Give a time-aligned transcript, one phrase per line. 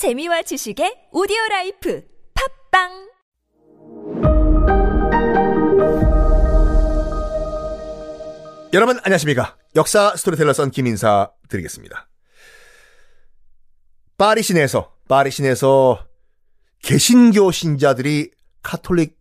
[0.00, 3.10] 재미와 지식의 오디오 라이프 팟빵!
[8.72, 9.58] 여러분 안녕하십니까?
[9.76, 12.08] 역사 스토리텔러 선 김인사 드리겠습니다.
[14.16, 16.08] 파리 시내에서 파리 시내에서
[16.82, 18.30] 개신교 신자들이
[18.62, 19.18] 카톨릭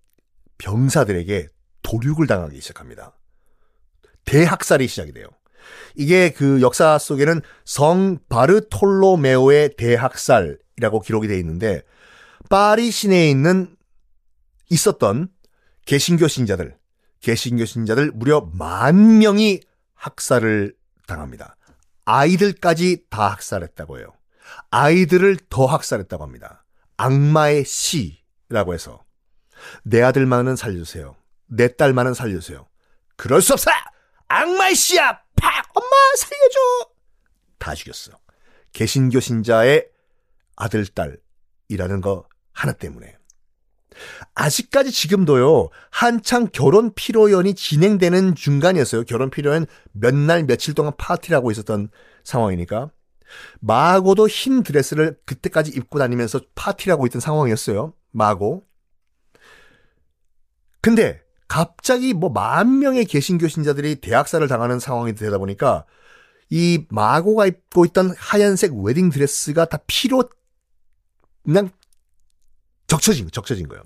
[0.59, 1.49] 병사들에게
[1.83, 3.17] 도륙을 당하기 시작합니다.
[4.23, 5.27] 대학살이 시작이 돼요.
[5.95, 10.55] 이게 그 역사 속에는 성 바르톨로메오의 대학살이라
[10.87, 11.81] 고 기록이 되어 있는데
[12.49, 13.75] 파리 시내에 있는
[14.69, 15.29] 있었던
[15.85, 16.77] 개신교 신자들
[17.19, 19.59] 개신교 신자들 무려 만 명이
[19.95, 20.73] 학살을
[21.07, 21.57] 당합니다.
[22.05, 24.13] 아이들까지 다 학살했다고 해요.
[24.71, 26.65] 아이들을 더 학살했다고 합니다.
[26.97, 29.03] 악마의 씨라고 해서
[29.83, 31.15] 내 아들만은 살려주세요.
[31.47, 32.67] 내 딸만은 살려주세요.
[33.15, 33.71] 그럴 수 없어!
[34.27, 35.19] 악마의 씨야!
[35.35, 35.65] 팍!
[35.75, 36.91] 엄마 살려줘!
[37.57, 38.11] 다 죽였어.
[38.71, 39.87] 개신교 신자의
[40.59, 43.17] 아들, 딸이라는 거 하나 때문에.
[44.35, 49.03] 아직까지 지금도요, 한창 결혼 피로연이 진행되는 중간이었어요.
[49.05, 51.89] 결혼 피로연 몇 날, 며칠 동안 파티를 하고 있었던
[52.23, 52.91] 상황이니까.
[53.59, 57.93] 마고도 흰 드레스를 그때까지 입고 다니면서 파티를 하고 있던 상황이었어요.
[58.11, 58.65] 마고.
[60.81, 65.85] 근데 갑자기 뭐 만 명의 개신교 신자들이 대학살을 당하는 상황이 되다 보니까
[66.49, 70.29] 이 마고가 입고 있던 하얀색 웨딩 드레스가 다 피로
[71.43, 71.69] 그냥
[72.87, 73.83] 적쳐진 적쳐진 거예요.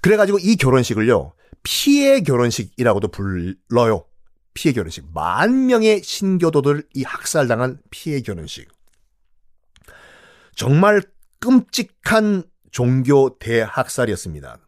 [0.00, 4.06] 그래가지고 이 결혼식을요 피해 결혼식이라고도 불러요.
[4.54, 8.68] 피해 결혼식 만 명의 신교도들 이 학살당한 피해 결혼식.
[10.54, 11.02] 정말
[11.40, 14.58] 끔찍한 종교 대학살이었습니다.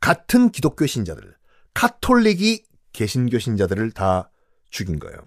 [0.00, 1.36] 같은 기독교 신자들,
[1.74, 4.30] 카톨릭이 개신교 신자들을 다
[4.70, 5.18] 죽인 거예요.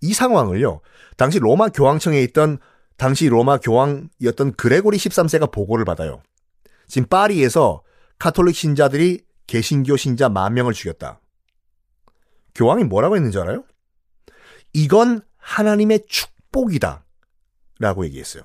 [0.00, 0.80] 이 상황을요,
[1.16, 2.58] 당시 로마 교황청에 있던
[3.02, 6.22] 당시 로마 교황이었던 그레고리 13세가 보고를 받아요.
[6.86, 7.82] 지금 파리에서
[8.20, 11.18] 카톨릭 신자들이 개신교 신자 만 명을 죽였다.
[12.54, 13.64] 교황이 뭐라고 했는지 알아요?
[14.72, 17.04] 이건 하나님의 축복이다.
[17.80, 18.44] 라고 얘기했어요.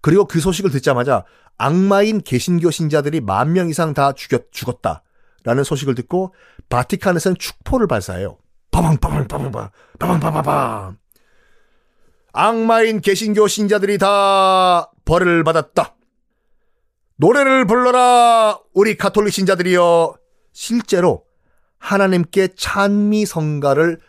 [0.00, 1.24] 그리고 그 소식을 듣자마자
[1.56, 5.02] 악마인 개신교 신자들이 만 명 이상 다 죽였, 죽었다.
[5.42, 6.32] 라는 소식을 듣고
[6.68, 8.38] 바티칸에서는 축포를 발사해요.
[8.70, 10.94] 빠방빠방빠방빠 빠방빠방빠
[12.32, 15.94] 악마인 개신교 신자들이 다 벌을 받았다.
[17.16, 20.14] 노래를 불러라 우리 가톨릭 신자들이여
[20.52, 21.24] 실제로
[21.78, 24.00] 하나님께 찬미 성가를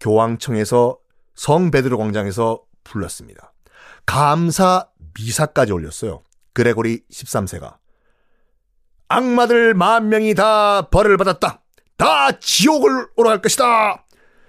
[0.00, 0.98] 교황청에서
[1.34, 3.52] 성 베드로 광장에서 불렀습니다.
[4.04, 4.88] 감사
[5.18, 6.22] 미사까지 올렸어요.
[6.54, 7.76] 그레고리 13세가.
[9.08, 11.62] 악마들 만 명이 다 벌을 받았다.
[11.96, 14.04] 다 지옥을 오러 갈 것이다.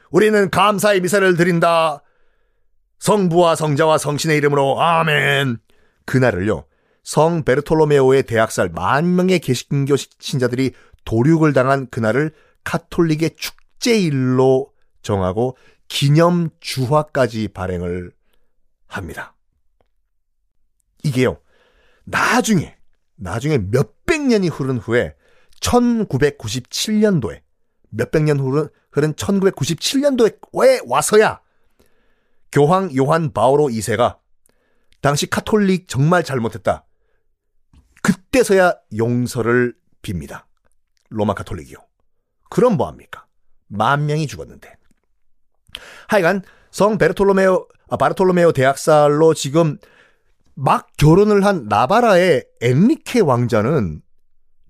[0.09, 2.01] 우리는 감사의 미사를 드린다.
[2.99, 5.57] 성부와 성자와 성신의 이름으로 아멘.
[6.05, 6.65] 그날을요.
[7.03, 10.73] 성 베르톨로메오의 대학살 만 명의 개신교 신자들이
[11.05, 14.71] 도륙을 당한 그날을 카톨릭의 축제일로
[15.01, 18.11] 정하고 기념 주화까지 발행을
[18.87, 19.35] 합니다.
[21.03, 21.37] 이게요.
[22.03, 22.75] 나중에
[23.15, 25.15] 나중에 몇백 년이 흐른 후에
[25.61, 27.41] 1997년도에
[27.89, 31.39] 몇백 년 흐른, 흐른 1997년도에 와서야
[32.51, 34.17] 교황 요한 바오로 2세가
[35.01, 36.85] 당시 카톨릭 정말 잘못했다.
[38.01, 40.45] 그때서야 용서를 빕니다.
[41.09, 41.77] 로마 카톨릭이요.
[42.49, 43.25] 그럼 뭐합니까?
[43.67, 44.75] 만 명이 죽었는데.
[46.07, 46.41] 하여간
[46.71, 49.77] 성 베르톨로메오 아, 바르톨로메오 대학살로 지금
[50.55, 54.01] 막 결혼을 한 나바라의 엔리케 왕자는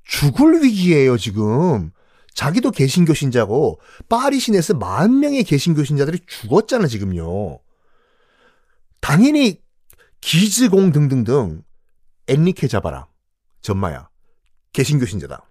[0.03, 1.91] 죽을 위기예요, 지금.
[2.33, 7.59] 자기도 개신교 신자고 파리 시내에서 만 명의 개신교 신자들이 죽었잖아, 지금요.
[8.99, 9.61] 당연히
[10.21, 11.63] 기즈공 등등등
[12.27, 13.07] 엔리케 잡아라.
[13.61, 14.09] 전마야.
[14.73, 15.49] 개신교 신자다.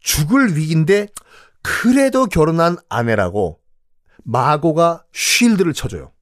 [0.00, 1.08] 죽을 위기인데
[1.62, 3.60] 그래도 결혼한 아내라고
[4.24, 6.12] 마고가 쉴드를 쳐줘요.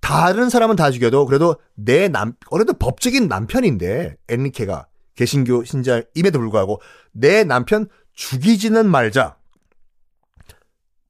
[0.00, 6.80] 다른 사람은 다 죽여도 그래도 내 남, 그래도 법적인 남편인데 엔리케가 개신교 신자임에도 불구하고
[7.12, 9.36] 내 남편 죽이지는 말자.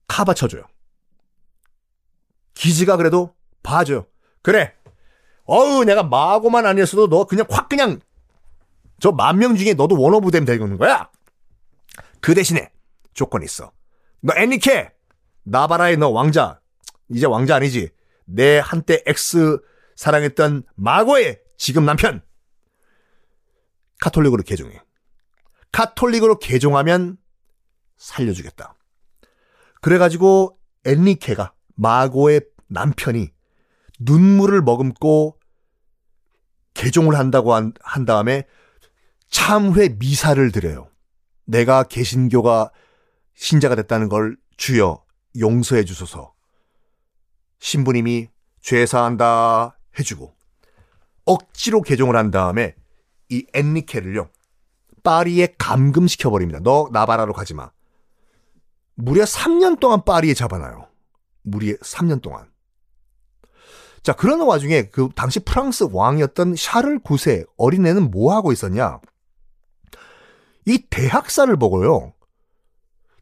[0.09, 0.62] 카바 쳐줘요.
[2.55, 4.06] 기즈가 그래도 봐줘요.
[4.43, 4.75] 그래.
[5.44, 8.00] 어우, 내가 마고만 아니었어도 너 그냥 확 그냥
[9.00, 11.10] 저 만 명 중에 너도 one of 되면 되는 거야.
[12.20, 12.70] 그 대신에
[13.14, 13.72] 조건 있어.
[14.20, 14.91] 너 앙리 드
[15.44, 16.60] 나바라의 너 왕자
[17.08, 17.90] 이제 왕자 아니지.
[18.25, 19.59] 내 한때 ex
[19.96, 22.22] 사랑했던 마고의 지금 남편
[24.00, 24.81] 카톨릭으로 개종해.
[25.72, 27.16] 카톨릭으로 개종하면
[27.96, 28.75] 살려주겠다.
[29.81, 33.32] 그래가지고 엔리케가 마고의 남편이
[33.99, 35.39] 눈물을 머금고
[36.75, 38.45] 개종을 한다고 한, 한 다음에
[39.29, 40.89] 참회 미사를 드려요.
[41.45, 42.71] 내가 개신교가
[43.35, 45.03] 신자가 됐다는 걸 주여
[45.39, 46.35] 용서해 주소서.
[47.61, 48.29] 신부님이
[48.61, 50.35] 죄사한다 해주고
[51.25, 52.75] 억지로 개종을 한 다음에
[53.29, 54.31] 이 엔리케를요
[55.03, 56.61] 파리에 감금시켜 버립니다.
[56.62, 57.71] 너 나바라로 가지 마.
[58.94, 60.89] 무려 3년 동안 파리에 잡아놔요.
[61.43, 62.51] 무려 3년 동안.
[64.03, 69.00] 자, 그러는 와중에 그 당시 프랑스 왕이었던 샤를 9세 어린애는 뭐 하고 있었냐?
[70.67, 72.12] 이 대학살을 보고요.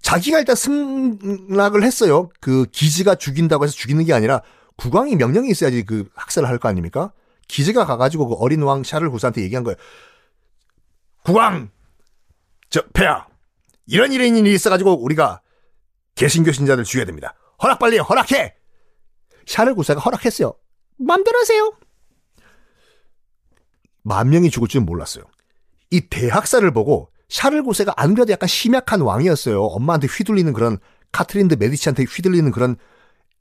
[0.02, 2.28] 자기가 일단 승낙을 했어요.
[2.40, 4.42] 그 기지가 죽인다고 해서 죽이는 게 아니라
[4.76, 7.12] 국왕이 명령이 있어야지 그 학살을 할 거 아닙니까?
[7.48, 9.76] 기지가 가가지고 그 어린 왕 샤를 9세한테 얘기한 거예요.
[11.24, 11.70] 국왕!
[12.70, 13.26] 저, 폐하!
[13.86, 15.40] 이런 이런 일이 있어가지고 우리가
[16.16, 17.34] 개신교 신자들 죽여야 됩니다.
[17.62, 18.54] 허락 빨리 허락해!
[19.46, 20.54] 샤를 9세가 허락했어요.
[20.96, 21.72] 맘대로 하세요.
[24.02, 25.24] 만 명이 죽을 줄은 몰랐어요.
[25.90, 29.62] 이 대학살을 보고 샤를 9세가 안 그래도 약간 심약한 왕이었어요.
[29.62, 30.78] 엄마한테 휘둘리는 그런
[31.12, 32.76] 카트린드 메디치한테 휘둘리는 그런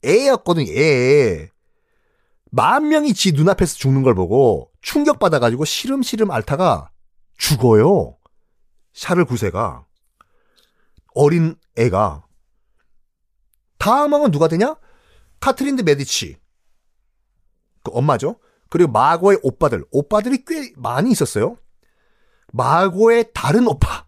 [0.04, 1.50] 애였거든, 애.
[2.50, 6.90] 만 명이 지 눈앞에서 죽는 걸 보고 충격받아가지고 시름시름 앓다가
[7.38, 8.16] 죽어요.
[8.92, 9.84] 샤를 9세가.
[11.14, 12.24] 어린 애가.
[13.78, 14.76] 다음 왕은 누가 되냐?
[15.40, 16.38] 카트린드 메디치.
[17.86, 18.38] 그 엄마죠.
[18.68, 19.84] 그리고 마고의 오빠들.
[19.90, 21.56] 오빠들이 꽤 많이 있었어요.
[22.52, 24.04] 마고의 다른 오빠.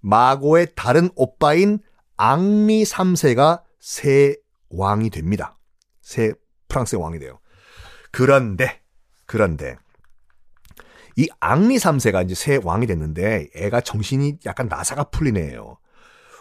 [0.00, 1.80] 마고의 다른 오빠인
[2.16, 4.36] 앙리 3세가 새
[4.70, 5.58] 왕이 됩니다.
[6.00, 6.32] 새
[6.68, 7.40] 프랑스 왕이 돼요.
[8.10, 8.80] 그런데,
[9.26, 9.76] 그런데,
[11.16, 15.78] 이 앙리 3세가 이제 새 왕이 됐는데 애가 정신이 약간 나사가 애예요.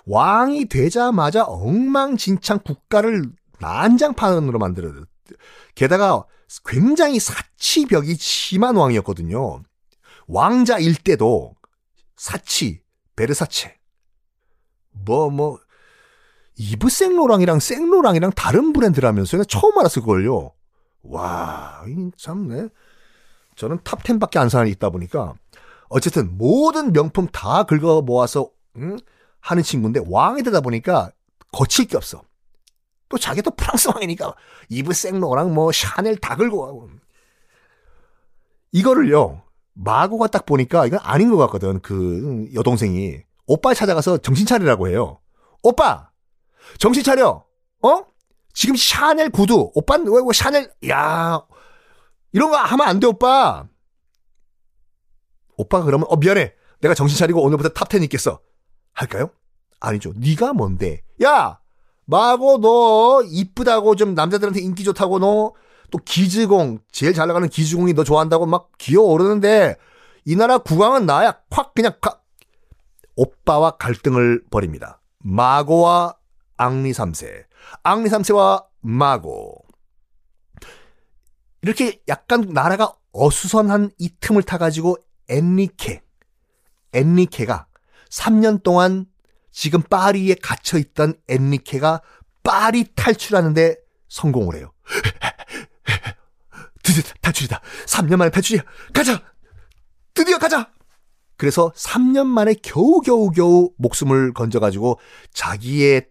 [0.06, 3.23] 왕이 되자마자 엉망진창 국가를
[3.59, 5.06] 난장판으로 만들어요.
[5.75, 6.25] 게다가
[6.65, 9.63] 굉장히 사치벽이 심한 왕이었거든요.
[10.27, 11.56] 왕자일 때도
[12.15, 12.81] 사치,
[13.15, 13.77] 베르사체,
[14.91, 15.59] 뭐, 뭐,
[16.56, 19.44] 이브 생로랑이랑 생로랑이랑 다른 브랜드라면서요.
[19.45, 20.53] 처음 알았을걸요.
[21.03, 21.83] 와,
[22.18, 22.68] 참, 네.
[23.56, 25.33] 저는 탑 10밖에 안 사는 있다 보니까
[25.89, 28.97] 어쨌든 모든 명품 다 긁어 모아서 응?
[29.39, 31.12] 하는 친구인데 왕이 되다 보니까
[31.51, 32.21] 거칠 게 없어.
[33.09, 34.33] 또 자기 또 프랑스 왕이니까
[34.69, 36.89] 이브 생로랑 뭐 샤넬 다 긁고 가고.
[38.71, 39.42] 이거를요
[39.74, 41.80] 마고가 딱 보니까 이건 아닌 것 같거든.
[41.81, 45.19] 그 여동생이 오빠 찾아가서 정신 차리라고 해요.
[45.63, 46.12] 오빠
[46.80, 47.45] 정신 차려.
[47.83, 48.06] 어?
[48.54, 49.71] 지금 샤넬 구두.
[49.74, 51.42] 오빠는 왜, 왜 샤넬 야
[52.31, 53.68] 이런 거 하면 안 돼, 오빠.
[55.57, 56.54] 오빠가 그러면 어 미안해.
[56.81, 58.39] 내가 정신 차리고 오늘부터 탑10 있겠어.
[58.94, 59.30] 할까요?
[59.80, 60.13] 아니죠.
[60.15, 61.04] 네가 뭔데?
[61.24, 61.59] 야,
[62.07, 65.54] 마고 너 이쁘다고 좀 남자들한테 인기 좋다고 너
[65.92, 69.77] 또 기즈공 제일 잘 나가는 기즈공이 너 좋아한다고 막 기어 오르는데
[70.25, 72.19] 이 나라 국왕은 나야 확 그냥 가.
[73.15, 75.01] 오빠와 갈등을 벌입니다.
[75.19, 76.15] 마고와
[76.57, 77.45] 앙리 3세,
[77.81, 79.63] 앙리 3세와 마고.
[81.63, 84.98] 이렇게 약간 나라가 어수선한 이 틈을 타가지고
[85.30, 86.04] 엔리케,
[86.94, 87.65] 엔리케가
[88.12, 89.07] 3년 동안
[89.57, 92.04] 지금 파리에 갇혀 있던 엔리케가
[92.44, 93.75] 파리 탈출하는데
[94.07, 94.71] 성공을 해요.
[96.83, 97.59] 드디어 탈출이다.
[97.88, 98.62] 3년 만에 탈출이야.
[98.94, 99.19] 가자!
[100.14, 100.71] 드디어 가자!
[101.37, 104.99] 그래서 3년 만에 겨우겨우겨우 목숨을 건져가지고
[105.33, 106.07] 자기의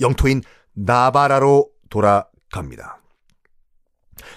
[0.00, 0.40] 영토인
[0.72, 3.02] 나바라로 돌아갑니다.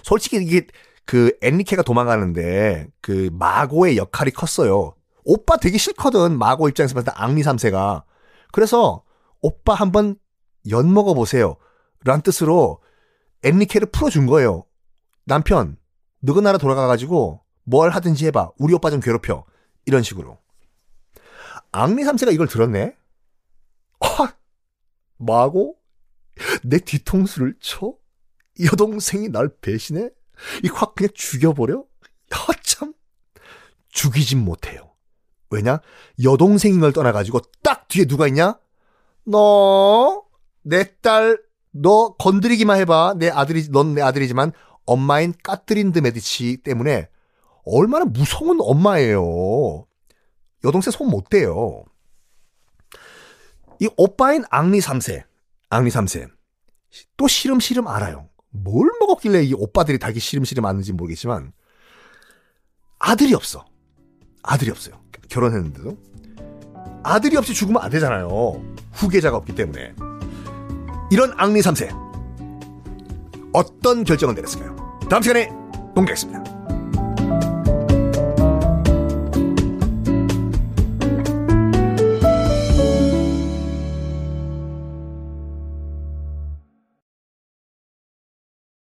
[0.04, 0.68] 솔직히 이게
[1.06, 4.99] 그 엔리케가 도망가는데 그 마고의 역할이 컸어요.
[5.30, 6.40] 오빠 되게 싫거든.
[6.40, 8.04] 마고 입장에서 봤을 때 앙리 3세가.
[8.52, 9.04] 그래서
[9.42, 10.16] 오빠 한번
[10.72, 11.56] 연 먹어 보세요.
[12.04, 12.82] 란 뜻으로
[13.44, 14.66] 엔리케를 풀어준 거예요.
[15.26, 15.78] 남편,
[16.22, 18.54] 너그 나라 돌아가가지고 뭘 하든지 해봐.
[18.58, 19.46] 우리 오빠 좀 괴롭혀.
[19.86, 20.40] 이런 식으로.
[21.72, 22.96] 앙리 3세가 이걸 들었네?
[24.00, 24.34] 아,
[25.18, 25.76] 마고?
[26.64, 27.94] 내 뒤통수를 쳐?
[28.64, 30.10] 여동생이 날 배신해?
[30.64, 31.86] 이 확 그냥 죽여버려?
[32.48, 32.94] 허참
[33.90, 34.89] 죽이진 못해요.
[35.52, 35.80] 왜냐?
[36.24, 38.58] 여동생인 걸 떠나가지고 딱 뒤에 누가 있냐?
[39.26, 40.24] 너,
[40.64, 41.42] 내 딸,
[41.72, 43.16] 너 건드리기만 해봐.
[43.18, 44.52] 내 아들이, 넌 내 아들이지만
[44.86, 47.10] 엄마인 까트린드 메디치 때문에
[47.66, 49.86] 얼마나 무서운 엄마예요.
[50.64, 51.84] 여동생 손 못 대요.
[53.80, 55.24] 이 오빠인 앙리 3세,
[55.70, 56.30] 앙리 3세.
[57.18, 58.28] 또 시름시름 알아요.
[58.50, 61.54] 뭘 먹었길래 이 오빠들이 닭이 시름시름 아는지 모르겠지만
[62.98, 63.66] 아들이 없어.
[64.44, 64.96] 아들이 없어요.
[65.30, 65.98] 결혼했는데도
[67.04, 68.62] 아들이 없이 죽으면 안 되잖아요.
[68.94, 69.94] 후계자가 없기 때문에
[71.12, 71.90] 이런 앙리 3세
[73.54, 74.76] 어떤 결정을 내렸을까요?
[75.10, 75.48] 다음 시간에
[75.96, 76.59] 공개하겠습니다.